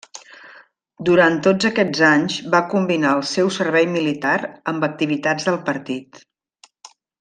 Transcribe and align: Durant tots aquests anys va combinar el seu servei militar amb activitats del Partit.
Durant 1.09 1.35
tots 1.47 1.67
aquests 1.69 2.01
anys 2.07 2.39
va 2.57 2.63
combinar 2.73 3.13
el 3.19 3.23
seu 3.35 3.53
servei 3.61 3.89
militar 3.99 4.35
amb 4.75 4.91
activitats 4.93 5.51
del 5.53 5.63
Partit. 5.73 6.23